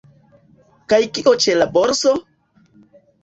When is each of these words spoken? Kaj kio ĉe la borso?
Kaj 0.93 0.99
kio 1.17 1.33
ĉe 1.45 1.55
la 1.59 1.67
borso? 1.75 2.15